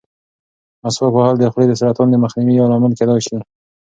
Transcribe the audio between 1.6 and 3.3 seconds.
د سرطان د مخنیوي یو لامل کېدای